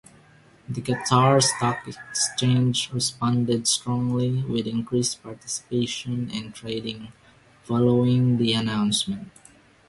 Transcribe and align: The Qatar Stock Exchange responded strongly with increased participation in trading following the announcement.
The 0.67 0.81
Qatar 0.81 1.43
Stock 1.43 1.87
Exchange 1.87 2.89
responded 2.91 3.67
strongly 3.67 4.41
with 4.45 4.65
increased 4.65 5.21
participation 5.21 6.27
in 6.31 6.53
trading 6.53 7.09
following 7.61 8.37
the 8.39 8.53
announcement. 8.53 9.29